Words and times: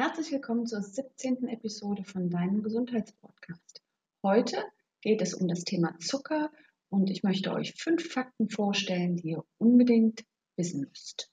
Herzlich 0.00 0.32
willkommen 0.32 0.66
zur 0.66 0.80
17. 0.80 1.46
Episode 1.48 2.04
von 2.04 2.30
deinem 2.30 2.62
Gesundheitspodcast. 2.62 3.82
Heute 4.22 4.56
geht 5.02 5.20
es 5.20 5.34
um 5.34 5.46
das 5.46 5.64
Thema 5.64 5.94
Zucker 5.98 6.50
und 6.88 7.10
ich 7.10 7.22
möchte 7.22 7.52
euch 7.52 7.74
fünf 7.74 8.10
Fakten 8.10 8.48
vorstellen, 8.48 9.16
die 9.16 9.32
ihr 9.32 9.44
unbedingt 9.58 10.24
wissen 10.56 10.88
müsst. 10.88 11.30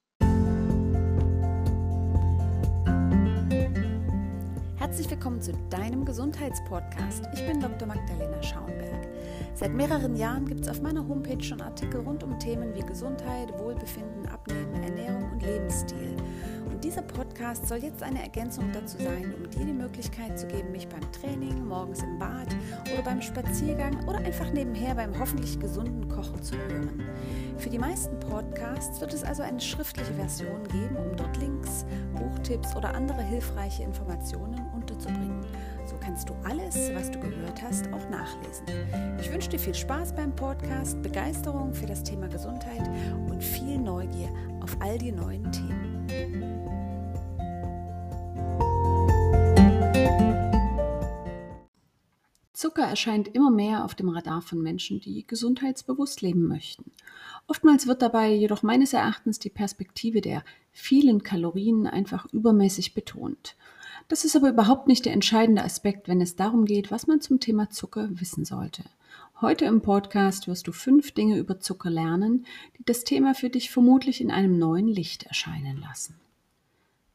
Herzlich 4.75 5.09
willkommen 5.09 5.41
zu 5.41 5.53
deinem 5.69 6.03
Gesundheitspodcast. 6.03 7.23
Ich 7.35 7.45
bin 7.45 7.61
Dr. 7.61 7.87
Magdalena 7.87 8.43
Schaumberg. 8.43 9.07
Seit 9.53 9.73
mehreren 9.73 10.17
Jahren 10.17 10.45
gibt 10.45 10.61
es 10.61 10.67
auf 10.67 10.81
meiner 10.81 11.07
Homepage 11.07 11.41
schon 11.41 11.61
Artikel 11.61 12.01
rund 12.01 12.21
um 12.21 12.37
Themen 12.37 12.75
wie 12.75 12.85
Gesundheit, 12.85 13.57
Wohlbefinden, 13.57 14.27
Abnehmen, 14.27 14.73
Ernährung 14.83 15.31
und 15.31 15.41
Lebensstil. 15.41 16.17
Und 16.77 16.83
dieser 16.83 17.01
Podcast 17.01 17.67
soll 17.67 17.79
jetzt 17.79 18.03
eine 18.03 18.21
Ergänzung 18.21 18.71
dazu 18.71 18.99
sein, 18.99 19.33
um 19.33 19.49
dir 19.49 19.65
die 19.65 19.73
Möglichkeit 19.73 20.37
zu 20.37 20.45
geben, 20.45 20.71
mich 20.71 20.87
beim 20.87 21.11
Training, 21.11 21.67
morgens 21.67 22.03
im 22.03 22.19
Bad 22.19 22.55
oder 22.93 23.01
beim 23.01 23.19
Spaziergang 23.19 24.07
oder 24.07 24.19
einfach 24.19 24.53
nebenher 24.53 24.93
beim 24.93 25.17
hoffentlich 25.19 25.59
gesunden 25.59 26.07
Kochen 26.07 26.39
zu 26.43 26.55
hören. 26.55 27.01
Für 27.57 27.71
die 27.71 27.79
meisten 27.79 28.19
Podcasts 28.19 29.01
wird 29.01 29.11
es 29.11 29.23
also 29.23 29.41
eine 29.41 29.59
schriftliche 29.59 30.13
Version 30.13 30.63
geben, 30.65 30.97
um 30.97 31.17
dort 31.17 31.35
Links, 31.37 31.83
Buchtipps 32.13 32.75
oder 32.75 32.93
andere 32.93 33.23
hilfreiche 33.23 33.81
Informationen 33.81 34.63
unterzubringen. 34.75 35.43
So 35.87 35.95
kannst 35.99 36.29
du 36.29 36.35
alles, 36.43 36.93
was 36.93 37.09
du 37.09 37.19
gehört 37.19 37.59
hast, 37.59 37.87
auch 37.91 38.07
nachlesen. 38.11 38.67
Ich 39.19 39.33
wünsche 39.33 39.49
dir 39.49 39.59
viel 39.59 39.73
Spaß 39.73 40.13
beim 40.13 40.35
Podcast, 40.35 41.01
Begeisterung 41.01 41.73
für 41.73 41.87
das 41.87 42.03
Thema 42.03 42.27
Gesundheit 42.27 42.87
und 43.31 43.43
viel 43.43 43.79
Neugier 43.79 44.29
auf 44.61 44.77
all 44.79 44.99
die 44.99 45.11
neuen 45.11 45.51
Themen. 45.51 45.86
Zucker 52.57 52.85
erscheint 52.85 53.27
immer 53.35 53.51
mehr 53.51 53.85
auf 53.85 53.93
dem 53.93 54.09
Radar 54.09 54.41
von 54.41 54.59
Menschen, 54.59 54.99
die 54.99 55.27
gesundheitsbewusst 55.27 56.23
leben 56.23 56.47
möchten. 56.47 56.89
Oftmals 57.45 57.85
wird 57.85 58.01
dabei 58.01 58.33
jedoch 58.33 58.63
meines 58.63 58.93
Erachtens 58.93 59.37
die 59.37 59.51
Perspektive 59.51 60.21
der 60.21 60.43
vielen 60.71 61.21
Kalorien 61.21 61.85
einfach 61.85 62.25
übermäßig 62.33 62.95
betont. 62.95 63.55
Das 64.07 64.25
ist 64.25 64.35
aber 64.35 64.49
überhaupt 64.49 64.87
nicht 64.87 65.05
der 65.05 65.13
entscheidende 65.13 65.63
Aspekt, 65.63 66.07
wenn 66.07 66.19
es 66.19 66.35
darum 66.35 66.65
geht, 66.65 66.89
was 66.89 67.05
man 67.05 67.21
zum 67.21 67.39
Thema 67.39 67.69
Zucker 67.69 68.09
wissen 68.13 68.43
sollte. 68.43 68.85
Heute 69.39 69.65
im 69.65 69.83
Podcast 69.83 70.47
wirst 70.47 70.65
du 70.65 70.71
fünf 70.71 71.11
Dinge 71.11 71.37
über 71.37 71.59
Zucker 71.59 71.91
lernen, 71.91 72.47
die 72.79 72.83
das 72.85 73.03
Thema 73.03 73.35
für 73.35 73.51
dich 73.51 73.69
vermutlich 73.69 74.19
in 74.19 74.31
einem 74.31 74.57
neuen 74.57 74.87
Licht 74.87 75.27
erscheinen 75.27 75.79
lassen. 75.79 76.19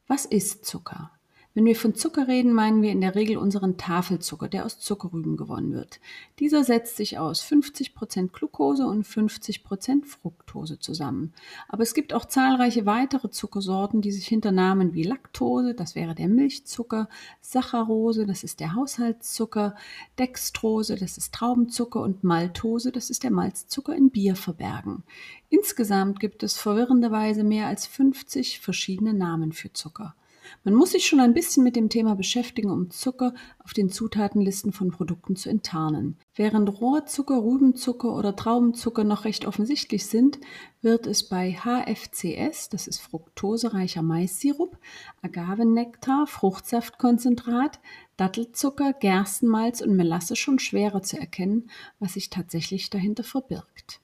Was 0.07 0.23
ist 0.23 0.63
Zucker? 0.63 1.11
Wenn 1.55 1.65
wir 1.65 1.75
von 1.75 1.93
Zucker 1.93 2.27
reden, 2.27 2.51
meinen 2.51 2.81
wir 2.81 2.91
in 2.91 3.01
der 3.01 3.13
Regel 3.13 3.37
unseren 3.37 3.77
Tafelzucker, 3.77 4.47
der 4.47 4.65
aus 4.65 4.79
Zuckerrüben 4.79 5.37
gewonnen 5.37 5.71
wird. 5.71 5.99
Dieser 6.39 6.63
setzt 6.63 6.97
sich 6.97 7.19
aus 7.19 7.43
50% 7.43 8.31
Glucose 8.31 8.87
und 8.87 9.05
50% 9.05 10.03
Fructose 10.03 10.79
zusammen. 10.79 11.31
Aber 11.67 11.83
es 11.83 11.93
gibt 11.93 12.11
auch 12.11 12.25
zahlreiche 12.25 12.87
weitere 12.87 13.29
Zuckersorten, 13.29 14.01
die 14.01 14.11
sich 14.11 14.25
hinter 14.25 14.51
Namen 14.51 14.95
wie 14.95 15.03
Laktose, 15.03 15.75
das 15.75 15.93
wäre 15.93 16.15
der 16.15 16.27
Milchzucker, 16.27 17.07
Saccharose, 17.39 18.25
das 18.25 18.43
ist 18.43 18.59
der 18.59 18.73
Haushaltszucker, 18.73 19.75
Dextrose, 20.17 20.95
das 20.95 21.19
ist 21.19 21.35
Traubenzucker 21.35 22.01
und 22.01 22.23
Maltose, 22.23 22.91
das 22.91 23.11
ist 23.11 23.23
der 23.23 23.31
Malzzucker 23.31 23.95
in 23.95 24.09
Bier 24.09 24.35
verbergen. 24.35 25.03
Insgesamt 25.49 26.19
gibt 26.19 26.41
es 26.41 26.57
verwirrenderweise 26.57 27.43
mehr 27.43 27.67
als 27.67 27.85
50 27.85 28.59
verschiedene 28.59 29.13
Namen 29.13 29.51
für 29.51 29.71
Zucker. 29.71 30.15
Man 30.63 30.73
muss 30.73 30.91
sich 30.91 31.05
schon 31.05 31.19
ein 31.19 31.33
bisschen 31.33 31.63
mit 31.63 31.75
dem 31.75 31.89
Thema 31.89 32.15
beschäftigen, 32.15 32.69
um 32.69 32.89
Zucker 32.89 33.33
auf 33.59 33.73
den 33.73 33.89
Zutatenlisten 33.89 34.71
von 34.71 34.91
Produkten 34.91 35.35
zu 35.35 35.49
enttarnen. 35.49 36.17
Während 36.35 36.81
Rohrzucker, 36.81 37.43
Rübenzucker 37.43 38.15
oder 38.15 38.35
Traubenzucker 38.35 39.03
noch 39.03 39.25
recht 39.25 39.45
offensichtlich 39.45 40.05
sind, 40.05 40.39
wird 40.81 41.07
es 41.07 41.27
bei 41.27 41.53
HFCS, 41.53 42.69
das 42.69 42.87
ist 42.87 42.99
fruktosereicher 42.99 44.01
Maissirup, 44.01 44.77
Agavenektar, 45.21 46.27
Fruchtsaftkonzentrat, 46.27 47.79
Dattelzucker, 48.17 48.93
Gerstenmalz 48.93 49.81
und 49.81 49.95
Melasse 49.95 50.35
schon 50.35 50.59
schwerer 50.59 51.01
zu 51.01 51.17
erkennen, 51.19 51.69
was 51.99 52.13
sich 52.13 52.29
tatsächlich 52.29 52.89
dahinter 52.89 53.23
verbirgt. 53.23 54.01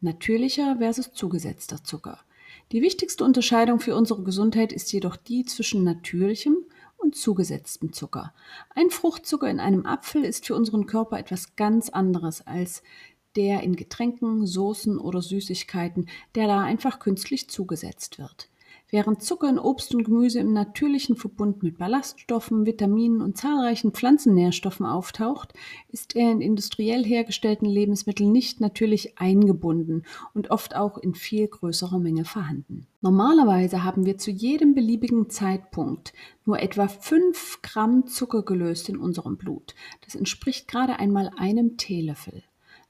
Natürlicher 0.00 0.76
versus 0.78 1.12
zugesetzter 1.12 1.84
Zucker. 1.84 2.18
Die 2.72 2.80
wichtigste 2.80 3.22
Unterscheidung 3.22 3.80
für 3.80 3.94
unsere 3.94 4.22
Gesundheit 4.22 4.72
ist 4.72 4.90
jedoch 4.92 5.16
die 5.16 5.44
zwischen 5.44 5.84
natürlichem 5.84 6.56
und 6.96 7.14
zugesetztem 7.14 7.92
Zucker. 7.92 8.32
Ein 8.74 8.88
Fruchtzucker 8.88 9.50
in 9.50 9.60
einem 9.60 9.84
Apfel 9.84 10.24
ist 10.24 10.46
für 10.46 10.54
unseren 10.54 10.86
Körper 10.86 11.18
etwas 11.18 11.54
ganz 11.54 11.90
anderes 11.90 12.46
als 12.46 12.82
der 13.36 13.62
in 13.62 13.76
Getränken, 13.76 14.46
Soßen 14.46 14.98
oder 14.98 15.20
Süßigkeiten, 15.20 16.08
der 16.34 16.46
da 16.46 16.62
einfach 16.62 16.98
künstlich 16.98 17.50
zugesetzt 17.50 18.18
wird. 18.18 18.48
Während 18.94 19.22
Zucker 19.22 19.48
in 19.48 19.58
Obst 19.58 19.94
und 19.94 20.04
Gemüse 20.04 20.38
im 20.38 20.52
natürlichen 20.52 21.16
Verbund 21.16 21.62
mit 21.62 21.78
Ballaststoffen, 21.78 22.66
Vitaminen 22.66 23.22
und 23.22 23.38
zahlreichen 23.38 23.92
Pflanzennährstoffen 23.92 24.84
auftaucht, 24.84 25.54
ist 25.88 26.14
er 26.14 26.30
in 26.30 26.42
industriell 26.42 27.02
hergestellten 27.02 27.66
Lebensmitteln 27.66 28.30
nicht 28.30 28.60
natürlich 28.60 29.18
eingebunden 29.18 30.02
und 30.34 30.50
oft 30.50 30.76
auch 30.76 30.98
in 30.98 31.14
viel 31.14 31.48
größerer 31.48 31.98
Menge 31.98 32.26
vorhanden. 32.26 32.86
Normalerweise 33.00 33.82
haben 33.82 34.04
wir 34.04 34.18
zu 34.18 34.30
jedem 34.30 34.74
beliebigen 34.74 35.30
Zeitpunkt 35.30 36.12
nur 36.44 36.60
etwa 36.60 36.86
5 36.86 37.62
Gramm 37.62 38.06
Zucker 38.06 38.42
gelöst 38.42 38.90
in 38.90 38.98
unserem 38.98 39.38
Blut. 39.38 39.74
Das 40.04 40.14
entspricht 40.14 40.68
gerade 40.68 40.98
einmal 40.98 41.30
einem 41.38 41.78
Teelöffel. 41.78 42.42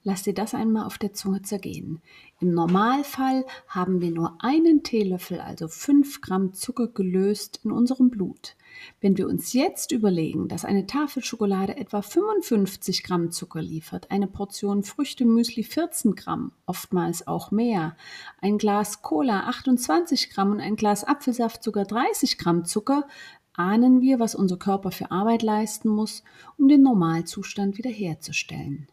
Lass 0.05 0.25
dir 0.25 0.35
das 0.35 0.53
einmal 0.53 0.85
auf 0.85 0.99
der 0.99 1.13
Zunge 1.13 1.43
zergehen. 1.43 2.03
Im 2.41 2.53
Normalfall 2.53 3.45
haben 3.69 4.01
wir 4.01 4.11
nur 4.11 4.37
einen 4.41 4.83
Teelöffel, 4.83 5.41
also 5.41 5.69
5 5.69 6.21
Gramm 6.21 6.55
Zucker 6.55 6.89
gelöst 6.89 7.61
in 7.63 7.71
unserem 7.71 8.11
Blut. 8.11 8.57
Wenn 9.01 9.17
wir 9.17 9.29
uns 9.29 9.53
jetzt 9.53 9.93
überlegen, 9.93 10.49
dass 10.49 10.65
eine 10.65 10.87
Tafel 10.87 11.23
Schokolade 11.23 11.77
etwa 11.77 12.03
55 12.03 13.05
Gramm 13.05 13.31
Zucker 13.31 13.63
liefert, 13.63 14.11
eine 14.11 14.27
Portion 14.27 14.83
Früchtemüsli 14.83 15.63
14 15.63 16.17
Gramm, 16.17 16.51
oftmals 16.67 17.29
auch 17.29 17.53
mehr, 17.53 17.97
ein 18.41 18.59
Glas 18.59 19.03
Cola 19.03 19.47
28 19.47 20.31
Gramm 20.31 20.51
und 20.51 20.61
ein 20.61 20.75
Glas 20.75 21.05
Apfelsaft 21.05 21.63
sogar 21.63 21.85
30 21.85 22.39
Gramm 22.39 22.65
Zucker, 22.65 23.07
ahnen 23.55 24.01
wir, 24.01 24.19
was 24.19 24.35
unser 24.35 24.57
Körper 24.57 24.91
für 24.91 25.13
Arbeit 25.13 25.43
leisten 25.43 25.91
muss, 25.91 26.25
um 26.59 26.67
den 26.67 26.83
Normalzustand 26.83 27.79
wiederherzustellen. 27.79 28.89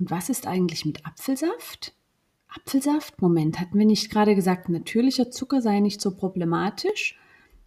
Und 0.00 0.10
was 0.10 0.30
ist 0.30 0.46
eigentlich 0.46 0.86
mit 0.86 1.06
Apfelsaft? 1.06 1.94
Apfelsaft? 2.48 3.20
Moment, 3.20 3.60
hatten 3.60 3.78
wir 3.78 3.86
nicht 3.86 4.10
gerade 4.10 4.34
gesagt, 4.34 4.70
natürlicher 4.70 5.30
Zucker 5.30 5.60
sei 5.60 5.78
nicht 5.80 6.00
so 6.00 6.16
problematisch? 6.16 7.18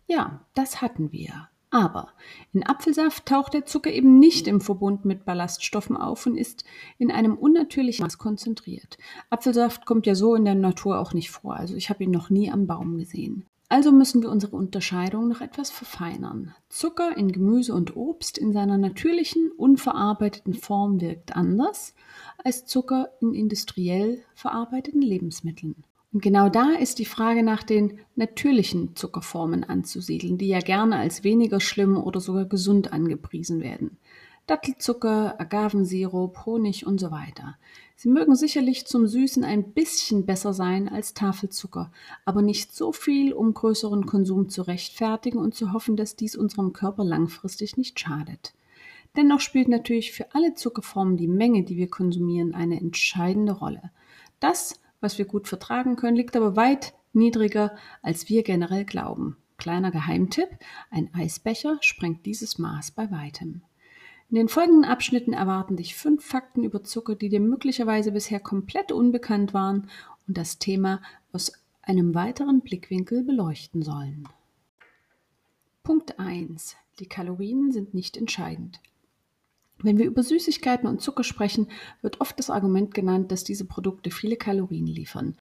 Ja, 0.07 0.45
das 0.55 0.81
hatten 0.81 1.11
wir. 1.11 1.47
Aber 1.69 2.09
in 2.51 2.66
Apfelsaft 2.66 3.27
taucht 3.27 3.53
der 3.53 3.66
Zucker 3.66 3.91
eben 3.91 4.19
nicht 4.19 4.47
im 4.47 4.61
Verbund 4.61 5.05
mit 5.05 5.25
Ballaststoffen 5.25 5.95
auf 5.95 6.25
und 6.25 6.35
ist 6.35 6.66
in 6.97 7.11
einem 7.11 7.35
unnatürlichen 7.35 8.03
Maß 8.03 8.17
konzentriert. 8.17 8.97
Apfelsaft 9.29 9.85
kommt 9.85 10.05
ja 10.05 10.16
so 10.16 10.35
in 10.35 10.45
der 10.45 10.55
Natur 10.55 10.99
auch 10.99 11.13
nicht 11.13 11.31
vor, 11.31 11.55
also 11.55 11.75
ich 11.75 11.89
habe 11.89 12.03
ihn 12.03 12.11
noch 12.11 12.29
nie 12.29 12.51
am 12.51 12.67
Baum 12.67 12.97
gesehen. 12.97 13.47
Also 13.73 13.91
müssen 13.91 14.22
wir 14.22 14.29
unsere 14.29 14.56
Unterscheidung 14.56 15.28
noch 15.28 15.41
etwas 15.41 15.72
verfeinern. 15.72 16.53
Zucker 16.69 17.17
in 17.17 17.31
Gemüse 17.31 17.73
und 17.73 17.95
Obst 17.95 18.38
in 18.38 18.53
seiner 18.53 18.78
natürlichen, 18.78 19.50
unverarbeiteten 19.50 20.53
Form 20.53 21.01
wirkt 21.01 21.35
anders 21.35 21.95
als 22.44 22.67
Zucker 22.67 23.09
in 23.19 23.34
industriell 23.34 24.22
verarbeiteten 24.35 25.01
Lebensmitteln. 25.01 25.85
Und 26.13 26.22
genau 26.22 26.50
da 26.50 26.73
ist 26.79 27.00
die 27.00 27.06
Frage 27.06 27.41
nach 27.41 27.63
den 27.63 27.97
natürlichen 28.16 28.95
Zuckerformen 28.95 29.63
anzusiedeln, 29.63 30.38
die 30.38 30.50
ja 30.50 30.59
gerne 30.59 30.97
als 30.97 31.23
weniger 31.23 31.59
schlimm 31.59 31.97
oder 31.97 32.19
sogar 32.19 32.46
gesund 32.46 32.93
angepriesen 32.93 33.61
werden. 33.61 33.97
Dattelzucker, 34.45 35.40
Agavensirup, 35.40 36.45
Honig 36.45 36.85
und 36.85 36.99
so 36.99 37.11
weiter. 37.11 37.57
Sie 37.95 38.09
mögen 38.09 38.35
sicherlich 38.35 38.85
zum 38.85 39.07
Süßen 39.07 39.45
ein 39.45 39.72
bisschen 39.72 40.25
besser 40.25 40.53
sein 40.53 40.90
als 40.90 41.13
Tafelzucker, 41.13 41.91
aber 42.25 42.41
nicht 42.41 42.75
so 42.75 42.91
viel, 42.91 43.31
um 43.31 43.53
größeren 43.53 44.05
Konsum 44.05 44.49
zu 44.49 44.63
rechtfertigen 44.63 45.37
und 45.37 45.55
zu 45.55 45.72
hoffen, 45.72 45.95
dass 45.95 46.17
dies 46.17 46.35
unserem 46.35 46.73
Körper 46.73 47.05
langfristig 47.05 47.78
nicht 47.78 47.99
schadet. 47.99 48.53
Dennoch 49.16 49.40
spielt 49.40 49.69
natürlich 49.69 50.11
für 50.11 50.34
alle 50.34 50.55
Zuckerformen 50.55 51.17
die 51.17 51.28
Menge, 51.28 51.63
die 51.63 51.78
wir 51.78 51.89
konsumieren, 51.89 52.53
eine 52.53 52.79
entscheidende 52.79 53.53
Rolle. 53.53 53.91
Das, 54.39 54.81
was 54.99 55.17
wir 55.17 55.25
gut 55.25 55.47
vertragen 55.47 55.96
können, 55.96 56.17
liegt 56.17 56.35
aber 56.35 56.55
weit 56.55 56.93
niedriger, 57.13 57.75
als 58.01 58.28
wir 58.28 58.43
generell 58.43 58.84
glauben. 58.85 59.37
Kleiner 59.57 59.91
Geheimtipp, 59.91 60.49
ein 60.89 61.13
Eisbecher 61.13 61.78
sprengt 61.79 62.25
dieses 62.25 62.57
Maß 62.57 62.91
bei 62.91 63.09
weitem. 63.11 63.61
In 64.34 64.38
den 64.38 64.50
folgenden 64.50 64.84
Abschnitten 64.84 65.32
erwarten 65.34 65.78
dich 65.78 65.94
fünf 65.94 66.26
Fakten 66.26 66.64
über 66.64 66.84
Zucker, 66.84 67.14
die 67.14 67.30
dir 67.30 67.40
möglicherweise 67.40 68.12
bisher 68.12 68.40
komplett 68.40 68.91
unbekannt 68.91 69.53
waren 69.53 69.91
und 70.28 70.35
das 70.35 70.58
Thema 70.58 71.03
aus 71.32 71.52
einem 71.84 72.16
weiteren 72.16 72.62
Blickwinkel 72.62 73.24
beleuchten 73.24 73.84
sollen. 73.84 74.28
Punkt 75.84 76.18
1. 76.18 76.76
Die 76.97 77.06
Kalorien 77.06 77.72
sind 77.72 77.94
nicht 77.94 78.18
entscheidend. 78.18 78.80
Wenn 79.78 80.00
wir 80.00 80.08
über 80.08 80.24
Süßigkeiten 80.24 80.90
und 80.90 81.00
Zucker 81.00 81.24
sprechen, 81.24 81.68
wird 82.02 82.20
oft 82.20 82.40
das 82.40 82.50
Argument 82.50 82.96
genannt, 82.96 83.32
dass 83.32 83.44
diese 83.44 83.66
Produkte 83.66 84.09
viele 84.09 84.35
Kalorien 84.35 84.88
liefern. 84.88 85.38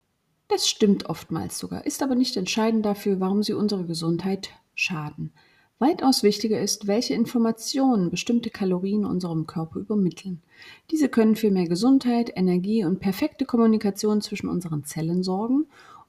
Das 0.49 0.69
stimmt 0.69 1.07
oftmals 1.09 1.61
sogar, 1.61 1.87
ist 1.87 2.03
aber 2.03 2.17
nicht 2.17 2.37
entscheidend 2.37 2.85
dafür, 2.85 3.21
warum 3.21 3.45
sie 3.45 3.53
unserer 3.53 3.85
Gesundheit 3.85 4.51
schaden. 4.75 5.33
Weitaus 5.81 6.23
wichtiger 6.23 6.61
ist, 6.61 6.87
welche 6.87 7.15
Informationen 7.15 8.11
bestimmte 8.11 8.51
Kalorien 8.51 9.07
unserem 9.07 9.47
Körper 9.47 9.81
übermitteln. 9.81 10.43
Diese 10.91 11.09
können 11.09 11.37
für 11.37 11.51
mehr 11.51 11.69
Gesundheit, 11.69 12.31
Energie 12.37 12.85
und 12.85 13.01
perfekte 13.01 13.47
Kommunikation 13.47 14.21
zwischen 14.21 14.51
unseren 14.51 14.85
Zellen 14.85 15.23
sorgen 15.23 15.67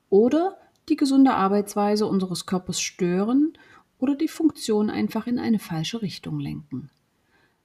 oder 0.10 0.58
die 0.90 0.98
gesunde 0.98 1.36
Arbeitsweise 1.36 2.06
unseres 2.06 2.46
Körpers 2.46 2.82
stören 2.82 3.54
oder 3.98 4.16
die 4.16 4.28
Funktion 4.28 4.90
einfach 4.90 5.26
in 5.26 5.40
eine 5.40 5.60
falsche 5.60 6.02
Richtung 6.02 6.42
lenken. 6.42 6.90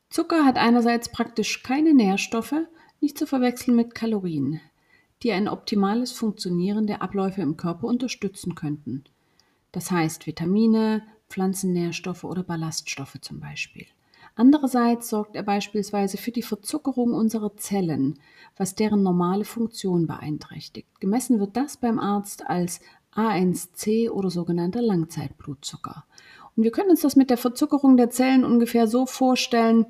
Zucker 0.09 0.45
hat 0.45 0.59
einerseits 0.59 1.11
praktisch 1.11 1.65
keine 1.65 1.93
Nährstoffe, 1.93 2.55
nicht 3.01 3.19
zu 3.19 3.27
verwechseln 3.27 3.77
mit 3.77 3.97
Kalorien, 3.97 4.61
die 5.25 5.33
ein 5.33 5.49
optimales 5.49 6.13
Funktionieren 6.13 6.87
der 6.87 7.03
Abläufe 7.03 7.43
im 7.43 7.57
Körper 7.57 7.89
unterstützen 7.89 8.55
könnten. 8.55 9.03
Das 9.73 9.91
heißt 9.91 10.29
Vitamine, 10.29 11.03
Pflanzennährstoffe 11.29 12.25
oder 12.25 12.43
Ballaststoffe 12.43 13.19
zum 13.21 13.41
Beispiel. 13.41 13.87
Andererseits 14.35 15.09
sorgt 15.09 15.35
er 15.35 15.43
beispielsweise 15.43 16.19
für 16.19 16.31
die 16.31 16.43
Verzuckerung 16.43 17.15
unserer 17.15 17.57
Zellen, 17.57 18.19
was 18.57 18.75
deren 18.75 19.03
normale 19.03 19.45
Funktion 19.45 20.07
beeinträchtigt. 20.07 20.89
Gemessen 21.01 21.41
wird 21.41 21.57
das 21.57 21.79
beim 21.79 21.99
Arzt 21.99 22.47
als 22.47 22.81
A1C 23.15 24.11
oder 24.11 24.31
sogenannter 24.31 24.83
Langzeitblutzucker. 24.83 26.05
Und 26.55 26.65
wir 26.65 26.71
können 26.71 26.91
uns 26.91 27.01
das 27.01 27.17
mit 27.17 27.31
der 27.31 27.39
Verzuckerung 27.39 27.97
der 27.97 28.11
Zellen 28.11 28.45
ungefähr 28.45 28.87
so 28.87 29.07
vorstellen, 29.07 29.87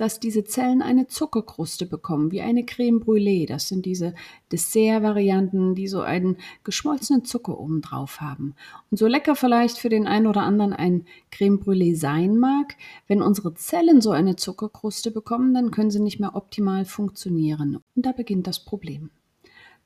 dass 0.00 0.18
diese 0.18 0.44
Zellen 0.44 0.80
eine 0.80 1.08
Zuckerkruste 1.08 1.84
bekommen, 1.84 2.32
wie 2.32 2.40
eine 2.40 2.64
Creme 2.64 3.00
Brûlée. 3.00 3.46
Das 3.46 3.68
sind 3.68 3.84
diese 3.84 4.14
Dessert-Varianten, 4.50 5.74
die 5.74 5.88
so 5.88 6.00
einen 6.00 6.38
geschmolzenen 6.64 7.26
Zucker 7.26 7.60
oben 7.60 7.82
drauf 7.82 8.22
haben. 8.22 8.54
Und 8.90 8.96
so 8.96 9.06
lecker 9.06 9.36
vielleicht 9.36 9.76
für 9.76 9.90
den 9.90 10.06
einen 10.06 10.26
oder 10.26 10.40
anderen 10.40 10.72
ein 10.72 11.04
Creme 11.30 11.58
Brûlée 11.60 11.94
sein 11.94 12.38
mag, 12.38 12.76
wenn 13.08 13.20
unsere 13.20 13.52
Zellen 13.52 14.00
so 14.00 14.10
eine 14.10 14.36
Zuckerkruste 14.36 15.10
bekommen, 15.10 15.52
dann 15.52 15.70
können 15.70 15.90
sie 15.90 16.00
nicht 16.00 16.18
mehr 16.18 16.34
optimal 16.34 16.86
funktionieren. 16.86 17.80
Und 17.94 18.06
da 18.06 18.12
beginnt 18.12 18.46
das 18.46 18.64
Problem. 18.64 19.10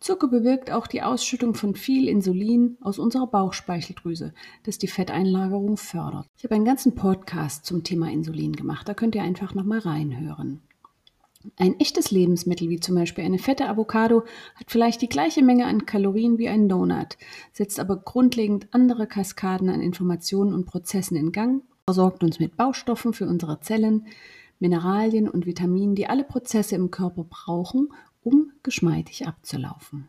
Zucker 0.04 0.28
bewirkt 0.28 0.70
auch 0.70 0.86
die 0.86 1.00
Ausschüttung 1.00 1.54
von 1.54 1.74
viel 1.74 2.08
Insulin 2.08 2.76
aus 2.82 2.98
unserer 2.98 3.26
Bauchspeicheldrüse, 3.26 4.34
das 4.62 4.76
die 4.76 4.86
Fetteinlagerung 4.86 5.78
fördert. 5.78 6.26
Ich 6.36 6.44
habe 6.44 6.56
einen 6.56 6.66
ganzen 6.66 6.94
Podcast 6.94 7.64
zum 7.64 7.84
Thema 7.84 8.10
Insulin 8.10 8.52
gemacht, 8.52 8.86
da 8.86 8.92
könnt 8.92 9.14
ihr 9.14 9.22
einfach 9.22 9.54
nochmal 9.54 9.78
reinhören. 9.78 10.60
Ein 11.56 11.80
echtes 11.80 12.10
Lebensmittel 12.10 12.68
wie 12.68 12.80
zum 12.80 12.96
Beispiel 12.96 13.24
eine 13.24 13.38
fette 13.38 13.66
Avocado 13.66 14.24
hat 14.56 14.70
vielleicht 14.70 15.00
die 15.00 15.08
gleiche 15.08 15.42
Menge 15.42 15.64
an 15.64 15.86
Kalorien 15.86 16.36
wie 16.36 16.50
ein 16.50 16.68
Donut, 16.68 17.16
setzt 17.54 17.80
aber 17.80 17.96
grundlegend 17.96 18.68
andere 18.72 19.06
Kaskaden 19.06 19.70
an 19.70 19.80
Informationen 19.80 20.52
und 20.52 20.66
Prozessen 20.66 21.16
in 21.16 21.32
Gang, 21.32 21.62
versorgt 21.86 22.22
uns 22.22 22.38
mit 22.38 22.58
Baustoffen 22.58 23.14
für 23.14 23.26
unsere 23.26 23.60
Zellen, 23.60 24.06
Mineralien 24.58 25.30
und 25.30 25.46
Vitaminen, 25.46 25.94
die 25.94 26.08
alle 26.08 26.24
Prozesse 26.24 26.74
im 26.74 26.90
Körper 26.90 27.24
brauchen, 27.24 27.88
um 28.24 28.52
geschmeidig 28.64 29.26
abzulaufen. 29.26 30.08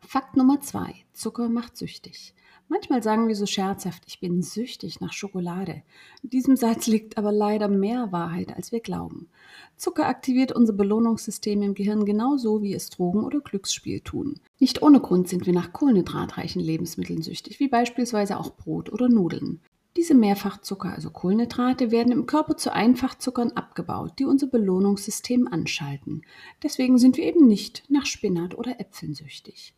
Fakt 0.00 0.36
Nummer 0.36 0.60
zwei: 0.60 0.94
Zucker 1.12 1.48
macht 1.48 1.76
süchtig. 1.76 2.32
Manchmal 2.68 3.00
sagen 3.00 3.28
wir 3.28 3.36
so 3.36 3.46
scherzhaft, 3.46 4.02
ich 4.08 4.18
bin 4.18 4.42
süchtig 4.42 5.00
nach 5.00 5.12
Schokolade. 5.12 5.82
In 6.22 6.30
diesem 6.30 6.56
Satz 6.56 6.88
liegt 6.88 7.16
aber 7.16 7.30
leider 7.30 7.68
mehr 7.68 8.10
Wahrheit, 8.10 8.56
als 8.56 8.72
wir 8.72 8.80
glauben. 8.80 9.28
Zucker 9.76 10.06
aktiviert 10.06 10.50
unser 10.50 10.72
Belohnungssystem 10.72 11.62
im 11.62 11.74
Gehirn 11.74 12.04
genauso, 12.04 12.62
wie 12.62 12.74
es 12.74 12.90
Drogen 12.90 13.22
oder 13.22 13.40
Glücksspiel 13.40 14.00
tun. 14.00 14.40
Nicht 14.58 14.82
ohne 14.82 15.00
Grund 15.00 15.28
sind 15.28 15.46
wir 15.46 15.52
nach 15.52 15.72
kohlenhydratreichen 15.72 16.60
Lebensmitteln 16.60 17.22
süchtig, 17.22 17.60
wie 17.60 17.68
beispielsweise 17.68 18.36
auch 18.38 18.56
Brot 18.56 18.92
oder 18.92 19.08
Nudeln. 19.08 19.60
Diese 19.96 20.14
Mehrfachzucker, 20.14 20.92
also 20.92 21.08
Kohlenhydrate, 21.10 21.90
werden 21.90 22.12
im 22.12 22.26
Körper 22.26 22.56
zu 22.58 22.72
Einfachzuckern 22.72 23.52
abgebaut, 23.52 24.12
die 24.18 24.26
unser 24.26 24.46
Belohnungssystem 24.46 25.48
anschalten. 25.48 26.22
Deswegen 26.62 26.98
sind 26.98 27.16
wir 27.16 27.24
eben 27.24 27.46
nicht 27.46 27.84
nach 27.88 28.04
Spinat 28.04 28.58
oder 28.58 28.78
Äpfeln 28.78 29.14
süchtig. 29.14 29.74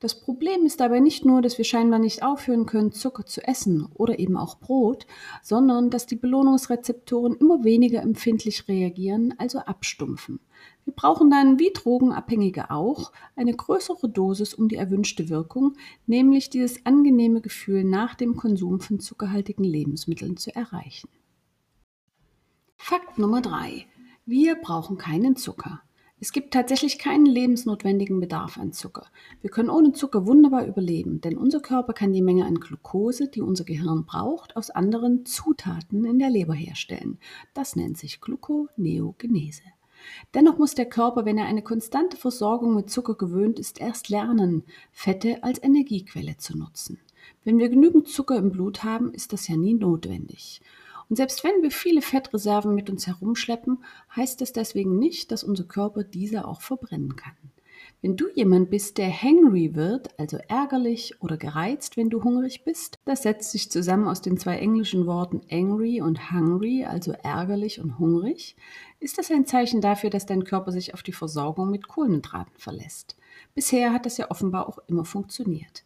Das 0.00 0.20
Problem 0.20 0.66
ist 0.66 0.80
dabei 0.80 1.00
nicht 1.00 1.24
nur, 1.24 1.40
dass 1.40 1.56
wir 1.56 1.64
scheinbar 1.64 1.98
nicht 1.98 2.22
aufhören 2.22 2.66
können, 2.66 2.92
Zucker 2.92 3.24
zu 3.24 3.42
essen 3.42 3.88
oder 3.94 4.18
eben 4.18 4.36
auch 4.36 4.58
Brot, 4.58 5.06
sondern 5.42 5.88
dass 5.88 6.04
die 6.04 6.16
Belohnungsrezeptoren 6.16 7.36
immer 7.36 7.64
weniger 7.64 8.02
empfindlich 8.02 8.68
reagieren, 8.68 9.32
also 9.38 9.60
abstumpfen. 9.60 10.40
Wir 10.84 10.92
brauchen 10.94 11.30
dann, 11.30 11.58
wie 11.58 11.72
Drogenabhängige 11.72 12.70
auch, 12.70 13.12
eine 13.36 13.54
größere 13.54 14.08
Dosis 14.08 14.54
um 14.54 14.68
die 14.68 14.76
erwünschte 14.76 15.28
Wirkung, 15.28 15.76
nämlich 16.06 16.50
dieses 16.50 16.84
angenehme 16.84 17.40
Gefühl 17.40 17.84
nach 17.84 18.14
dem 18.14 18.36
Konsum 18.36 18.80
von 18.80 19.00
zuckerhaltigen 19.00 19.64
Lebensmitteln 19.64 20.36
zu 20.36 20.54
erreichen. 20.54 21.08
Fakt 22.76 23.18
Nummer 23.18 23.40
3. 23.40 23.86
Wir 24.26 24.56
brauchen 24.56 24.98
keinen 24.98 25.36
Zucker. 25.36 25.80
Es 26.20 26.32
gibt 26.32 26.54
tatsächlich 26.54 26.98
keinen 26.98 27.26
lebensnotwendigen 27.26 28.20
Bedarf 28.20 28.56
an 28.56 28.72
Zucker. 28.72 29.06
Wir 29.42 29.50
können 29.50 29.68
ohne 29.68 29.92
Zucker 29.92 30.26
wunderbar 30.26 30.66
überleben, 30.66 31.20
denn 31.20 31.36
unser 31.36 31.60
Körper 31.60 31.92
kann 31.92 32.12
die 32.12 32.22
Menge 32.22 32.46
an 32.46 32.54
Glucose, 32.54 33.28
die 33.28 33.42
unser 33.42 33.64
Gehirn 33.64 34.06
braucht, 34.06 34.56
aus 34.56 34.70
anderen 34.70 35.26
Zutaten 35.26 36.04
in 36.04 36.18
der 36.18 36.30
Leber 36.30 36.54
herstellen. 36.54 37.18
Das 37.52 37.76
nennt 37.76 37.98
sich 37.98 38.20
Gluconeogenese. 38.20 39.62
Dennoch 40.34 40.58
muss 40.58 40.74
der 40.74 40.86
Körper, 40.86 41.24
wenn 41.24 41.38
er 41.38 41.46
eine 41.46 41.62
konstante 41.62 42.16
Versorgung 42.16 42.74
mit 42.74 42.90
Zucker 42.90 43.14
gewöhnt 43.14 43.58
ist, 43.58 43.80
erst 43.80 44.08
lernen, 44.08 44.64
Fette 44.92 45.42
als 45.42 45.62
Energiequelle 45.62 46.36
zu 46.36 46.56
nutzen. 46.56 46.98
Wenn 47.44 47.58
wir 47.58 47.68
genügend 47.68 48.08
Zucker 48.08 48.36
im 48.36 48.50
Blut 48.50 48.84
haben, 48.84 49.12
ist 49.12 49.32
das 49.32 49.48
ja 49.48 49.56
nie 49.56 49.74
notwendig. 49.74 50.60
Und 51.08 51.16
selbst 51.16 51.44
wenn 51.44 51.62
wir 51.62 51.70
viele 51.70 52.02
Fettreserven 52.02 52.74
mit 52.74 52.88
uns 52.88 53.06
herumschleppen, 53.06 53.84
heißt 54.16 54.40
das 54.40 54.52
deswegen 54.52 54.98
nicht, 54.98 55.30
dass 55.30 55.44
unser 55.44 55.64
Körper 55.64 56.02
diese 56.04 56.46
auch 56.46 56.62
verbrennen 56.62 57.16
kann. 57.16 57.36
Wenn 58.04 58.18
du 58.18 58.26
jemand 58.34 58.68
bist, 58.68 58.98
der 58.98 59.10
hangry 59.10 59.74
wird, 59.74 60.10
also 60.18 60.36
ärgerlich 60.48 61.22
oder 61.22 61.38
gereizt, 61.38 61.96
wenn 61.96 62.10
du 62.10 62.22
hungrig 62.22 62.62
bist, 62.62 62.98
das 63.06 63.22
setzt 63.22 63.50
sich 63.50 63.70
zusammen 63.70 64.08
aus 64.08 64.20
den 64.20 64.36
zwei 64.36 64.58
englischen 64.58 65.06
Worten 65.06 65.40
angry 65.50 66.02
und 66.02 66.30
hungry, 66.30 66.84
also 66.84 67.12
ärgerlich 67.12 67.80
und 67.80 67.98
hungrig, 67.98 68.56
ist 69.00 69.16
das 69.16 69.30
ein 69.30 69.46
Zeichen 69.46 69.80
dafür, 69.80 70.10
dass 70.10 70.26
dein 70.26 70.44
Körper 70.44 70.70
sich 70.70 70.92
auf 70.92 71.02
die 71.02 71.14
Versorgung 71.14 71.70
mit 71.70 71.88
Kohlenhydraten 71.88 72.52
verlässt. 72.58 73.16
Bisher 73.54 73.94
hat 73.94 74.04
das 74.04 74.18
ja 74.18 74.30
offenbar 74.30 74.68
auch 74.68 74.80
immer 74.86 75.06
funktioniert. 75.06 75.82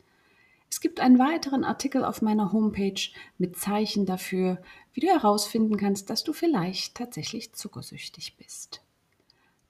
Es 0.69 0.81
gibt 0.81 0.99
einen 0.99 1.21
weiteren 1.21 1.63
Artikel 1.63 2.05
auf 2.05 2.21
meiner 2.21 2.51
Homepage 2.51 3.01
mit 3.39 3.57
Zeichen 3.57 4.07
dafür, 4.07 4.61
wie 4.93 5.03
du 5.03 5.07
herausfinden 5.07 5.77
kannst, 5.77 6.11
dass 6.11 6.25
du 6.25 6.33
vielleicht 6.33 6.97
tatsächlich 6.97 7.53
zuckersüchtig 7.53 8.37
bist. 8.37 8.83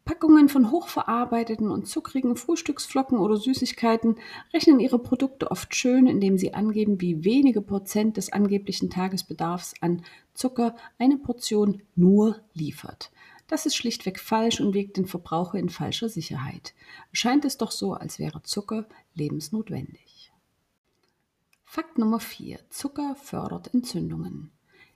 Packungen 0.09 0.49
von 0.49 0.71
hochverarbeiteten 0.71 1.71
und 1.71 1.87
zuckrigen 1.87 2.35
Frühstücksflocken 2.35 3.19
oder 3.19 3.37
Süßigkeiten 3.37 4.17
rechnen 4.55 4.81
ihre 4.81 4.99
Produkte 4.99 5.50
oft 5.50 5.75
schön, 5.75 6.07
indem 6.07 6.38
sie 6.38 6.55
angeben, 6.55 7.03
wie 7.03 7.25
wenige 7.25 7.61
Prozent 7.61 8.17
des 8.17 8.33
angeblichen 8.33 8.88
Tagesbedarfs 8.88 9.75
an 9.83 10.03
Zucker 10.33 10.75
eine 10.99 11.19
Portion 11.19 11.83
nur 11.95 12.41
liefert. 12.55 13.11
Das 13.49 13.67
ist 13.67 13.77
schlichtweg 13.77 14.19
falsch 14.19 14.62
und 14.62 14.73
wiegt 14.73 14.97
den 14.97 15.05
Verbraucher 15.05 15.59
in 15.59 15.69
falscher 15.69 16.09
Sicherheit. 16.09 16.73
Scheint 17.12 17.45
es 17.45 17.59
doch 17.59 17.71
so, 17.71 17.93
als 17.93 18.19
wäre 18.19 18.43
Zucker 18.43 18.87
lebensnotwendig. 19.12 20.33
Fakt 21.67 21.99
Nummer 21.99 22.19
4. 22.19 22.61
Zucker 22.71 23.15
fördert 23.15 23.75
Entzündungen. 23.75 24.53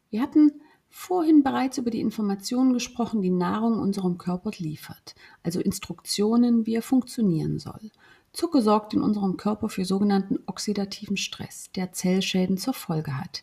Wir 0.09 0.23
hatten 0.23 0.62
vorhin 0.92 1.42
bereits 1.42 1.78
über 1.78 1.90
die 1.90 2.00
Informationen 2.00 2.75
gesprochen, 2.75 3.22
die 3.22 3.30
Nahrung 3.30 3.78
unserem 3.78 4.18
Körper 4.18 4.50
liefert, 4.58 5.14
also 5.42 5.58
Instruktionen, 5.58 6.66
wie 6.66 6.75
er 6.75 6.82
funktionieren 6.82 7.58
soll. 7.58 7.90
Zucker 8.32 8.61
sorgt 8.61 8.92
in 8.92 9.00
unserem 9.00 9.38
Körper 9.38 9.70
für 9.70 9.87
sogenannten 9.87 10.38
oxidativen 10.46 11.16
Stress, 11.16 11.70
der 11.75 11.92
Zellschäden 11.92 12.58
zur 12.58 12.75
Folge 12.75 13.18
hat. 13.18 13.42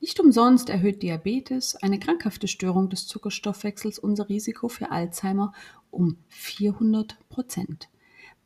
Nicht 0.00 0.18
umsonst 0.18 0.70
erhöht 0.70 1.02
Diabetes, 1.02 1.76
eine 1.76 2.00
krankhafte 2.00 2.48
Störung 2.48 2.88
des 2.88 3.06
Zuckerstoffwechsels, 3.06 4.00
unser 4.00 4.28
Risiko 4.28 4.68
für 4.68 4.90
Alzheimer 4.90 5.52
um 5.90 6.18
400 6.28 7.16
Prozent. 7.28 7.88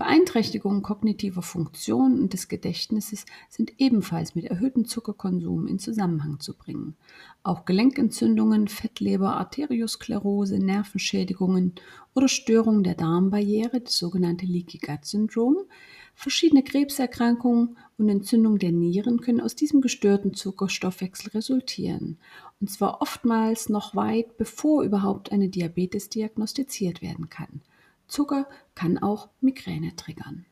Beeinträchtigungen 0.02 0.82
kognitiver 0.82 1.42
Funktion 1.42 2.20
und 2.20 2.32
des 2.32 2.48
Gedächtnisses 2.48 3.24
sind 3.48 3.74
ebenfalls 3.78 4.34
mit 4.34 4.46
erhöhtem 4.46 4.84
Zuckerkonsum 4.84 5.68
in 5.68 5.78
Zusammenhang 5.78 6.40
zu 6.40 6.54
bringen. 6.54 6.96
Auch 7.44 7.66
Gelenkentzündungen, 7.66 8.66
Fettleber, 8.66 9.36
Arteriosklerose, 9.36 10.58
Nervenschädigungen 10.58 11.76
oder 12.14 12.26
Störungen 12.26 12.82
der 12.82 12.96
Darmbarriere, 12.96 13.80
das 13.80 13.96
sogenannte 13.96 14.44
Leaky 14.44 14.78
Gut 14.78 15.04
Syndrom, 15.04 15.58
verschiedene 16.16 16.64
Krebserkrankungen 16.64 17.76
und 17.96 18.08
Entzündung 18.08 18.58
der 18.58 18.72
Nieren 18.72 19.20
können 19.20 19.40
aus 19.40 19.54
diesem 19.54 19.82
gestörten 19.82 20.34
Zuckerstoffwechsel 20.34 21.30
resultieren. 21.30 22.18
Und 22.60 22.72
zwar 22.72 23.00
oftmals 23.02 23.68
noch 23.68 23.94
weit 23.94 24.36
bevor 24.36 24.82
überhaupt 24.82 25.30
eine 25.30 25.48
Diabetes 25.48 26.08
diagnostiziert 26.08 27.02
werden 27.02 27.28
kann. 27.28 27.60
Zucker 28.12 28.46
kann 28.74 28.98
auch 28.98 29.30
Migräne 29.40 29.96
triggern. 29.96 30.44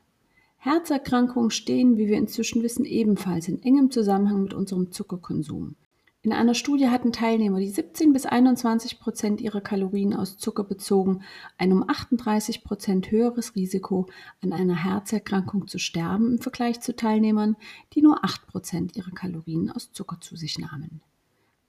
Herzerkrankungen 0.57 1.51
stehen, 1.51 1.99
wie 1.99 2.09
wir 2.09 2.17
inzwischen 2.17 2.63
wissen, 2.63 2.87
ebenfalls 2.87 3.49
in 3.49 3.63
engem 3.63 3.91
Zusammenhang 3.91 4.43
mit 4.43 4.55
unserem 4.55 4.93
Zuckerkonsum. 4.93 5.77
In 6.23 6.33
einer 6.33 6.55
Studie 6.55 6.89
hatten 6.89 7.13
Teilnehmer, 7.13 7.61
die 7.61 7.69
17 7.69 8.15
bis 8.15 8.25
21 8.25 8.99
Prozent 8.99 9.43
ihrer 9.43 9.61
Kalorien 9.61 10.15
aus 10.15 10.39
Zucker 10.39 10.65
bezogen, 10.65 11.23
ein 11.59 11.73
um 11.73 11.87
38 11.87 12.65
Prozent 12.65 13.11
höheres 13.11 13.55
Risiko, 13.55 14.07
an 14.41 14.55
einer 14.55 14.83
Herzerkrankung 14.83 15.69
zu 15.69 15.79
sterben 15.79 16.33
im 16.33 16.39
Vergleich 16.39 16.81
zu 16.81 16.97
Teilnehmern, 16.97 17.57
die 17.93 18.01
nur 18.01 18.25
8 18.25 18.47
Prozent 18.47 18.97
ihrer 18.97 19.13
Kalorien 19.13 19.71
aus 19.71 19.93
Zucker 19.93 20.19
zu 20.21 20.35
sich 20.35 20.59
nahmen. 20.59 21.03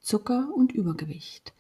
Zucker 0.02 0.50
und 0.56 0.72
Übergewicht. 0.72 1.54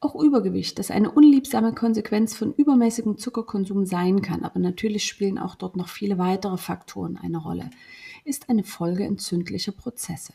Auch 0.00 0.14
Übergewicht, 0.14 0.78
das 0.78 0.90
eine 0.90 1.10
unliebsame 1.10 1.74
Konsequenz 1.74 2.36
von 2.36 2.54
übermäßigem 2.54 3.18
Zuckerkonsum 3.18 3.86
sein 3.86 4.22
kann, 4.22 4.44
aber 4.44 4.60
natürlich 4.60 5.04
spielen 5.04 5.38
auch 5.38 5.56
dort 5.56 5.76
noch 5.76 5.88
viele 5.88 6.18
weitere 6.18 6.56
Faktoren 6.56 7.16
eine 7.16 7.38
Rolle, 7.38 7.70
ist 8.24 8.48
eine 8.48 8.62
Folge 8.64 9.04
entzündlicher 9.04 9.72
Prozesse. 9.72 10.32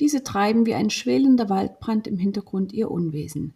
Diese 0.00 0.22
treiben 0.22 0.66
wie 0.66 0.74
ein 0.74 0.90
schwelender 0.90 1.48
Waldbrand 1.48 2.06
im 2.06 2.18
Hintergrund 2.18 2.72
ihr 2.72 2.90
Unwesen. 2.90 3.54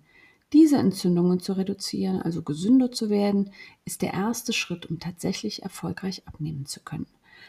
Diese 0.52 0.76
Entzündungen 0.76 1.40
zu 1.40 1.52
reduzieren, 1.52 2.23
also 2.23 2.42
gesünder 2.42 2.90
zu 2.90 3.11
werden, 3.11 3.52
ist 3.85 4.02
der 4.02 4.14
erste 4.14 4.52
Schritt, 4.52 4.87
um 4.87 4.99
tatsächlich 4.99 5.62
erfolgreich 5.62 6.26
abnehmen 6.26 6.66
zu 6.66 6.80
können. 6.80 7.07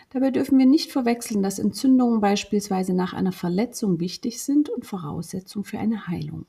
Dabei 0.09 0.31
dürfen 0.31 0.57
wir 0.57 0.65
nicht 0.65 0.91
verwechseln, 0.91 1.43
dass 1.43 1.59
Entzündungen 1.59 2.21
beispielsweise 2.21 2.93
nach 2.93 3.13
einer 3.13 3.31
Verletzung 3.31 3.99
wichtig 3.99 4.41
sind 4.41 4.69
und 4.69 4.85
Voraussetzung 4.85 5.63
für 5.63 5.79
eine 5.79 6.07
Heilung. 6.07 6.45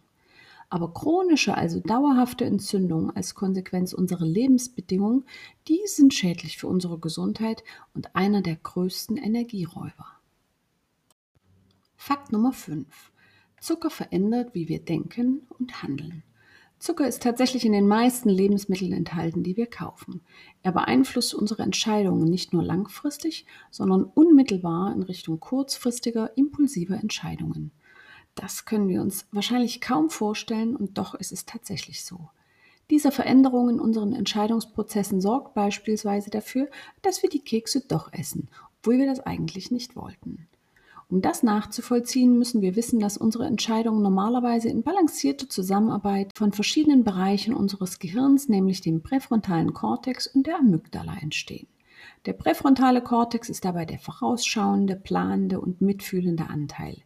Aber 0.69 0.95
chronische, 0.95 1.57
also 1.57 1.81
dauerhafte 1.81 2.45
Entzündungen 2.45 3.11
als 3.11 3.35
Konsequenz 3.35 3.93
unserer 3.93 4.25
Lebensbedingungen, 4.25 5.25
die 5.67 5.81
sind 5.87 6.15
schädlich 6.15 6.59
für 6.59 6.69
unsere 6.69 6.99
Gesundheit 6.99 7.65
und 7.93 8.15
einer 8.15 8.41
der 8.41 8.55
größten 8.57 9.17
Energieräuber. 9.17 10.07
Fakt 11.97 12.33
Nummer 12.33 12.53
5. 12.53 12.87
Zucker 13.61 13.91
verändert, 13.91 14.55
wie 14.55 14.69
wir 14.69 14.79
denken 14.79 15.47
und 15.59 15.83
handeln. 15.83 16.23
Zucker 16.81 17.07
ist 17.07 17.23
tatsächlich 17.23 17.67
in 17.67 17.73
den 17.73 17.87
meisten 17.87 18.31
Lebensmitteln 18.31 18.95
enthalten, 18.95 19.43
die 19.43 19.59
wir 19.59 19.67
kaufen. 19.67 20.23
Er 20.63 20.73
beeinflusst 20.73 21.35
unsere 21.35 21.63
Entscheidungen 21.63 22.25
nicht 22.25 22.55
nur 22.55 22.63
langfristig, 22.63 23.45
sondern 23.71 24.05
unmittelbar 24.05 24.95
in 24.95 25.03
Richtung 25.03 25.41
kurzfristiger, 25.41 26.37
impulsiver 26.39 26.97
Entscheidungen. 26.97 27.71
Das 28.35 28.65
können 28.65 28.89
wir 28.89 29.03
uns 29.03 29.27
wahrscheinlich 29.31 29.83
kaum 29.83 30.09
vorstellen 30.09 30.75
und 30.75 30.97
doch 30.97 31.15
ist 31.15 31.33
es 31.33 31.45
tatsächlich 31.45 32.03
so. 32.03 32.31
Diese 32.89 33.13
Veränderung 33.13 33.69
in 33.69 33.79
unseren 33.79 34.15
Entscheidungsprozessen 34.15 35.21
sorgt 35.21 35.53
beispielsweise 35.53 36.31
dafür, 36.31 36.71
dass 37.03 37.23
wir 37.23 37.29
die 37.29 37.45
Kekse 37.45 37.85
doch 37.87 38.11
essen, 38.15 38.49
obwohl 38.79 38.97
wir 38.97 39.07
das 39.07 39.21
eigentlich 39.21 39.71
nicht 39.71 39.97
wollten. 39.97 40.49
Um 41.11 41.21
das 41.23 41.43
nachzuvollziehen, 41.43 42.38
müssen 42.38 42.62
wir 42.62 42.76
wissen, 42.76 43.00
dass 43.00 43.17
unsere 43.17 43.45
Entscheidungen 43.45 44.00
normalerweise 44.00 44.69
in 44.69 44.85
balancierter 44.85 45.49
Zusammenarbeit 45.49 46.31
von 46.37 46.52
verschiedenen 46.52 47.02
Bereichen 47.02 47.52
unseres 47.52 47.99
Gehirns, 47.99 48.49
nämlich 48.49 48.81
dem 48.81 49.02
präfrontalen 49.02 49.73
Kortex 49.73 50.29
und 50.29 50.47
der 50.47 50.61
Amygdala 50.61 51.17
entstehen. 51.21 51.67
Der 52.26 52.35
präfrontale 52.35 53.02
Kortex 53.02 53.49
ist 53.49 53.64
dabei 53.64 53.87
der 53.87 53.99
vorausschauende, 53.99 54.95
planende 54.95 55.61
und 55.61 55.81
mitfühlende 55.81 56.47
Anteil. 56.49 56.99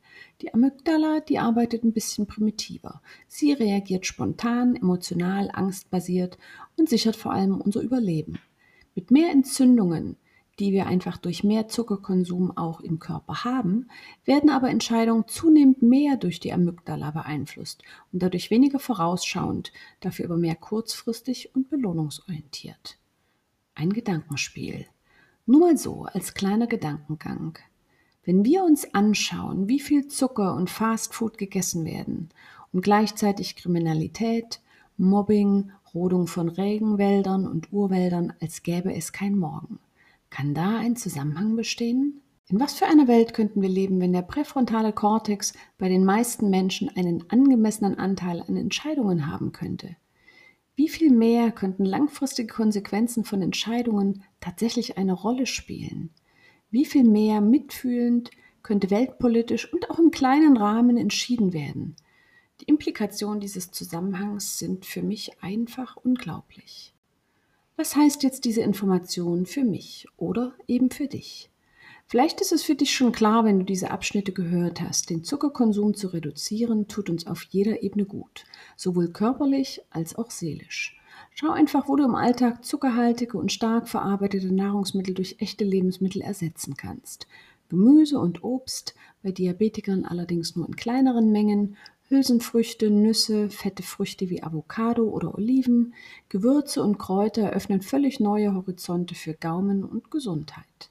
Die 0.42 0.52
Amygdala, 0.52 1.20
die 1.20 1.38
arbeitet 1.38 1.82
ein 1.82 1.94
bisschen 1.94 2.26
primitiver. 2.26 3.00
Sie 3.26 3.54
reagiert 3.54 4.04
spontan, 4.04 4.76
emotional, 4.76 5.48
angstbasiert 5.50 6.36
und 6.76 6.90
sichert 6.90 7.16
vor 7.16 7.32
allem 7.32 7.58
unser 7.58 7.80
Überleben. 7.80 8.38
Mit 8.94 9.10
mehr 9.10 9.30
Entzündungen, 9.30 10.16
die 10.58 10.72
wir 10.72 10.86
einfach 10.86 11.16
durch 11.16 11.42
mehr 11.42 11.68
Zuckerkonsum 11.68 12.56
auch 12.56 12.80
im 12.80 12.98
Körper 12.98 13.44
haben, 13.44 13.88
werden 14.24 14.50
aber 14.50 14.70
Entscheidungen 14.70 15.26
zunehmend 15.26 15.82
mehr 15.82 16.16
durch 16.16 16.40
die 16.40 16.52
Amygdala 16.52 17.10
beeinflusst 17.10 17.82
und 18.12 18.22
dadurch 18.22 18.50
weniger 18.50 18.78
vorausschauend, 18.78 19.72
dafür 20.00 20.26
aber 20.26 20.36
mehr 20.36 20.54
kurzfristig 20.54 21.54
und 21.54 21.70
belohnungsorientiert. 21.70 22.98
Ein 23.74 23.92
Gedankenspiel. 23.92 24.86
Nur 25.46 25.60
mal 25.60 25.76
so 25.76 26.04
als 26.04 26.34
kleiner 26.34 26.66
Gedankengang. 26.66 27.58
Wenn 28.24 28.44
wir 28.44 28.64
uns 28.64 28.94
anschauen, 28.94 29.68
wie 29.68 29.80
viel 29.80 30.06
Zucker 30.06 30.54
und 30.54 30.70
Fastfood 30.70 31.36
gegessen 31.36 31.84
werden 31.84 32.30
und 32.72 32.82
gleichzeitig 32.82 33.56
Kriminalität, 33.56 34.60
Mobbing, 34.96 35.72
Rodung 35.92 36.26
von 36.26 36.48
Regenwäldern 36.48 37.46
und 37.46 37.72
Urwäldern, 37.72 38.32
als 38.40 38.62
gäbe 38.62 38.94
es 38.94 39.12
kein 39.12 39.36
Morgen. 39.36 39.78
Kann 40.34 40.52
da 40.52 40.78
ein 40.78 40.96
Zusammenhang 40.96 41.54
bestehen? 41.54 42.20
In 42.48 42.58
was 42.58 42.74
für 42.74 42.86
einer 42.86 43.06
Welt 43.06 43.34
könnten 43.34 43.62
wir 43.62 43.68
leben, 43.68 44.00
wenn 44.00 44.12
der 44.12 44.22
präfrontale 44.22 44.92
Kortex 44.92 45.52
bei 45.78 45.88
den 45.88 46.04
meisten 46.04 46.50
Menschen 46.50 46.88
einen 46.88 47.30
angemessenen 47.30 48.00
Anteil 48.00 48.40
an 48.40 48.56
Entscheidungen 48.56 49.30
haben 49.30 49.52
könnte? 49.52 49.94
Wie 50.74 50.88
viel 50.88 51.12
mehr 51.12 51.52
könnten 51.52 51.84
langfristige 51.84 52.52
Konsequenzen 52.52 53.24
von 53.24 53.42
Entscheidungen 53.42 54.24
tatsächlich 54.40 54.98
eine 54.98 55.12
Rolle 55.12 55.46
spielen? 55.46 56.10
Wie 56.68 56.84
viel 56.84 57.04
mehr 57.04 57.40
mitfühlend 57.40 58.32
könnte 58.64 58.90
weltpolitisch 58.90 59.72
und 59.72 59.88
auch 59.88 60.00
im 60.00 60.10
kleinen 60.10 60.56
Rahmen 60.56 60.96
entschieden 60.96 61.52
werden? 61.52 61.94
Die 62.60 62.64
Implikationen 62.64 63.38
dieses 63.38 63.70
Zusammenhangs 63.70 64.58
sind 64.58 64.84
für 64.84 65.04
mich 65.04 65.40
einfach 65.44 65.94
unglaublich. 65.94 66.93
Was 67.76 67.96
heißt 67.96 68.22
jetzt 68.22 68.44
diese 68.44 68.60
Information 68.60 69.46
für 69.46 69.64
mich 69.64 70.06
oder 70.16 70.54
eben 70.68 70.90
für 70.90 71.08
dich? 71.08 71.50
Vielleicht 72.06 72.40
ist 72.40 72.52
es 72.52 72.62
für 72.62 72.76
dich 72.76 72.94
schon 72.94 73.10
klar, 73.10 73.44
wenn 73.44 73.58
du 73.58 73.64
diese 73.64 73.90
Abschnitte 73.90 74.30
gehört 74.30 74.80
hast. 74.80 75.10
Den 75.10 75.24
Zuckerkonsum 75.24 75.94
zu 75.94 76.08
reduzieren 76.08 76.86
tut 76.86 77.10
uns 77.10 77.26
auf 77.26 77.42
jeder 77.50 77.82
Ebene 77.82 78.04
gut, 78.04 78.44
sowohl 78.76 79.08
körperlich 79.08 79.80
als 79.90 80.14
auch 80.14 80.30
seelisch. 80.30 80.96
Schau 81.34 81.50
einfach, 81.50 81.88
wo 81.88 81.96
du 81.96 82.04
im 82.04 82.14
Alltag 82.14 82.64
zuckerhaltige 82.64 83.36
und 83.36 83.50
stark 83.50 83.88
verarbeitete 83.88 84.54
Nahrungsmittel 84.54 85.12
durch 85.12 85.36
echte 85.40 85.64
Lebensmittel 85.64 86.22
ersetzen 86.22 86.76
kannst. 86.76 87.26
Gemüse 87.70 88.20
und 88.20 88.44
Obst, 88.44 88.94
bei 89.24 89.32
Diabetikern 89.32 90.04
allerdings 90.04 90.54
nur 90.54 90.68
in 90.68 90.76
kleineren 90.76 91.32
Mengen, 91.32 91.76
Hülsenfrüchte, 92.08 92.90
Nüsse, 92.90 93.48
fette 93.48 93.82
Früchte 93.82 94.28
wie 94.28 94.42
Avocado 94.42 95.04
oder 95.04 95.34
Oliven, 95.34 95.94
Gewürze 96.28 96.82
und 96.82 96.98
Kräuter 96.98 97.42
eröffnen 97.42 97.80
völlig 97.80 98.20
neue 98.20 98.54
Horizonte 98.54 99.14
für 99.14 99.34
Gaumen 99.34 99.84
und 99.84 100.10
Gesundheit. 100.10 100.90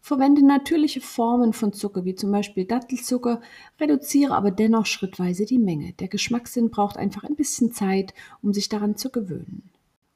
Verwende 0.00 0.44
natürliche 0.44 1.02
Formen 1.02 1.52
von 1.52 1.74
Zucker, 1.74 2.06
wie 2.06 2.14
zum 2.14 2.32
Beispiel 2.32 2.64
Dattelzucker, 2.64 3.42
reduziere 3.78 4.34
aber 4.34 4.50
dennoch 4.50 4.86
schrittweise 4.86 5.44
die 5.44 5.58
Menge. 5.58 5.92
Der 5.92 6.08
Geschmackssinn 6.08 6.70
braucht 6.70 6.96
einfach 6.96 7.24
ein 7.24 7.36
bisschen 7.36 7.72
Zeit, 7.72 8.14
um 8.40 8.54
sich 8.54 8.70
daran 8.70 8.96
zu 8.96 9.10
gewöhnen. 9.10 9.70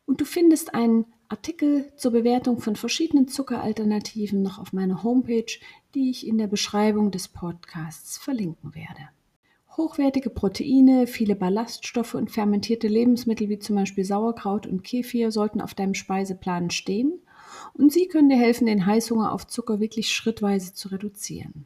Und 0.07 0.23
du 0.23 0.25
findest 0.25 0.75
einen 0.75 1.05
Artikel 1.29 1.93
zur 1.97 2.13
Bewertung 2.13 2.61
von 2.61 2.77
verschiedenen 2.77 3.29
Zuckeralternativen 3.29 4.43
noch 4.43 4.59
auf 4.59 4.73
meiner 4.73 5.03
Homepage, 5.03 5.59
die 5.95 6.11
ich 6.11 6.27
in 6.27 6.39
der 6.39 6.47
Beschreibung 6.47 7.11
des 7.11 7.29
Podcasts 7.29 8.17
verlinken 8.17 8.75
werde. 8.75 9.11
Hochwertige 9.77 10.31
Proteine, 10.31 11.09
viele 11.09 11.35
Ballaststoffe 11.35 12.15
und 12.15 12.31
fermentierte 12.31 12.87
Lebensmittel 12.87 13.49
wie 13.49 13.59
zum 13.59 13.75
Beispiel 13.75 14.05
Sauerkraut 14.05 14.69
und 14.69 14.85
Kefir 14.85 15.33
sollten 15.33 15.61
auf 15.61 15.75
deinem 15.75 15.95
Speiseplan 15.95 16.71
stehen 16.71 17.15
und 17.73 17.93
sie 17.93 18.07
können 18.07 18.29
dir 18.29 18.37
helfen, 18.37 18.67
den 18.67 18.87
Heißhunger 18.87 19.33
auf 19.33 19.49
Zucker 19.49 19.81
wirklich 19.81 20.13
schrittweise 20.13 20.75
zu 20.75 20.91
reduzieren. 20.91 21.65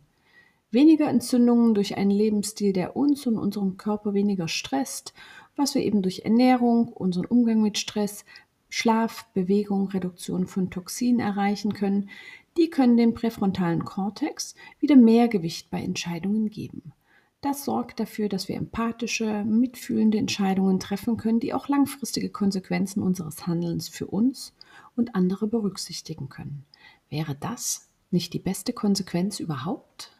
Weniger 0.70 1.06
Entzündungen 1.06 1.74
durch 1.74 1.98
einen 1.98 2.10
Lebensstil, 2.10 2.72
der 2.72 2.96
uns 2.96 3.26
und 3.26 3.36
unserem 3.36 3.76
Körper 3.76 4.14
weniger 4.14 4.48
stresst, 4.48 5.12
was 5.54 5.74
wir 5.74 5.82
eben 5.82 6.00
durch 6.00 6.20
Ernährung, 6.20 6.88
unseren 6.88 7.26
Umgang 7.26 7.60
mit 7.60 7.76
Stress, 7.76 8.24
Schlaf, 8.70 9.26
Bewegung, 9.34 9.88
Reduktion 9.88 10.46
von 10.46 10.70
Toxinen 10.70 11.20
erreichen 11.20 11.74
können, 11.74 12.08
die 12.56 12.70
können 12.70 12.96
dem 12.96 13.12
präfrontalen 13.12 13.84
Kortex 13.84 14.54
wieder 14.80 14.96
mehr 14.96 15.28
Gewicht 15.28 15.70
bei 15.70 15.82
Entscheidungen 15.82 16.48
geben. 16.48 16.94
Das 17.40 17.64
sorgt 17.64 18.00
dafür, 18.00 18.28
dass 18.28 18.48
wir 18.48 18.56
empathische, 18.56 19.44
mitfühlende 19.44 20.18
Entscheidungen 20.18 20.80
treffen 20.80 21.16
können, 21.16 21.38
die 21.38 21.54
auch 21.54 21.68
langfristige 21.68 22.30
Konsequenzen 22.30 23.00
unseres 23.00 23.46
Handelns 23.46 23.88
für 23.88 24.08
uns 24.08 24.56
und 24.96 25.14
andere 25.14 25.46
berücksichtigen 25.46 26.28
können. 26.28 26.64
Wäre 27.10 27.36
das 27.36 27.90
nicht 28.10 28.32
die 28.32 28.40
beste 28.40 28.72
Konsequenz 28.72 29.38
überhaupt? 29.38 30.10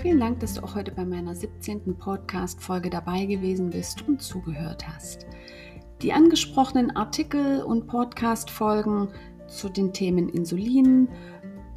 Vielen 0.00 0.18
Dank, 0.18 0.40
dass 0.40 0.54
du 0.54 0.64
auch 0.64 0.74
heute 0.74 0.92
bei 0.92 1.04
meiner 1.04 1.34
17. 1.34 1.98
Podcast-Folge 1.98 2.88
dabei 2.88 3.26
gewesen 3.26 3.68
bist 3.68 4.08
und 4.08 4.22
zugehört 4.22 4.88
hast. 4.88 5.26
Die 6.00 6.14
angesprochenen 6.14 6.90
Artikel 6.96 7.62
und 7.64 7.86
Podcast-Folgen 7.86 9.10
zu 9.46 9.68
den 9.68 9.92
Themen 9.92 10.30
Insulin, 10.30 11.08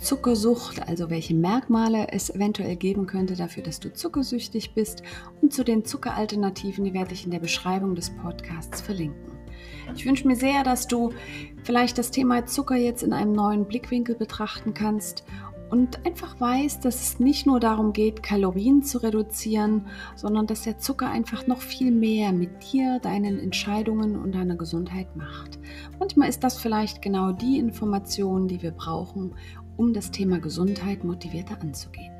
Zuckersucht, 0.01 0.87
also 0.87 1.09
welche 1.09 1.33
Merkmale 1.33 2.09
es 2.11 2.29
eventuell 2.29 2.75
geben 2.75 3.07
könnte 3.07 3.35
dafür, 3.35 3.63
dass 3.63 3.79
du 3.79 3.93
zuckersüchtig 3.93 4.73
bist 4.73 5.03
und 5.41 5.53
zu 5.53 5.63
den 5.63 5.85
Zuckeralternativen, 5.85 6.83
die 6.83 6.93
werde 6.93 7.13
ich 7.13 7.25
in 7.25 7.31
der 7.31 7.39
Beschreibung 7.39 7.95
des 7.95 8.09
Podcasts 8.09 8.81
verlinken. 8.81 9.33
Ich 9.95 10.05
wünsche 10.05 10.27
mir 10.27 10.35
sehr, 10.35 10.63
dass 10.63 10.87
du 10.87 11.13
vielleicht 11.63 11.97
das 11.97 12.11
Thema 12.11 12.45
Zucker 12.45 12.75
jetzt 12.75 13.03
in 13.03 13.13
einem 13.13 13.33
neuen 13.33 13.65
Blickwinkel 13.65 14.15
betrachten 14.15 14.73
kannst 14.73 15.23
und 15.69 16.05
einfach 16.05 16.39
weißt, 16.39 16.85
dass 16.85 17.01
es 17.01 17.19
nicht 17.19 17.45
nur 17.45 17.59
darum 17.59 17.91
geht, 17.91 18.21
Kalorien 18.21 18.83
zu 18.83 18.99
reduzieren, 18.99 19.87
sondern 20.15 20.45
dass 20.47 20.61
der 20.61 20.77
Zucker 20.77 21.09
einfach 21.09 21.47
noch 21.47 21.61
viel 21.61 21.91
mehr 21.91 22.31
mit 22.31 22.71
dir, 22.71 22.99
deinen 22.99 23.39
Entscheidungen 23.39 24.15
und 24.15 24.33
deiner 24.35 24.55
Gesundheit 24.55 25.15
macht. 25.15 25.59
Manchmal 25.99 26.29
ist 26.29 26.43
das 26.43 26.57
vielleicht 26.57 27.01
genau 27.01 27.31
die 27.31 27.57
Information, 27.57 28.47
die 28.47 28.61
wir 28.61 28.71
brauchen, 28.71 29.33
um 29.77 29.93
das 29.93 30.11
Thema 30.11 30.39
Gesundheit 30.39 31.03
motivierter 31.03 31.61
anzugehen. 31.61 32.11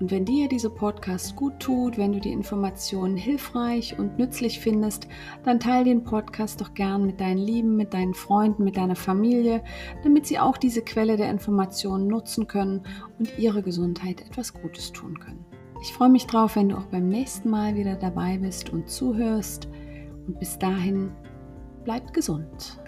Und 0.00 0.10
wenn 0.10 0.24
dir 0.24 0.48
dieser 0.48 0.70
Podcast 0.70 1.36
gut 1.36 1.60
tut, 1.60 1.98
wenn 1.98 2.12
du 2.12 2.20
die 2.20 2.32
Informationen 2.32 3.16
hilfreich 3.16 3.96
und 3.98 4.18
nützlich 4.18 4.58
findest, 4.58 5.06
dann 5.44 5.60
teile 5.60 5.84
den 5.84 6.02
Podcast 6.02 6.60
doch 6.60 6.74
gern 6.74 7.06
mit 7.06 7.20
deinen 7.20 7.38
Lieben, 7.38 7.76
mit 7.76 7.94
deinen 7.94 8.14
Freunden, 8.14 8.64
mit 8.64 8.76
deiner 8.76 8.96
Familie, 8.96 9.62
damit 10.02 10.26
sie 10.26 10.40
auch 10.40 10.56
diese 10.56 10.82
Quelle 10.82 11.16
der 11.16 11.30
Informationen 11.30 12.08
nutzen 12.08 12.48
können 12.48 12.82
und 13.18 13.38
ihre 13.38 13.62
Gesundheit 13.62 14.20
etwas 14.20 14.52
Gutes 14.52 14.92
tun 14.92 15.18
können. 15.20 15.44
Ich 15.80 15.92
freue 15.92 16.08
mich 16.08 16.26
drauf, 16.26 16.56
wenn 16.56 16.70
du 16.70 16.76
auch 16.76 16.86
beim 16.86 17.08
nächsten 17.08 17.48
Mal 17.48 17.76
wieder 17.76 17.94
dabei 17.94 18.38
bist 18.38 18.70
und 18.70 18.88
zuhörst. 18.88 19.68
Und 20.26 20.40
bis 20.40 20.58
dahin, 20.58 21.12
bleibt 21.84 22.14
gesund. 22.14 22.80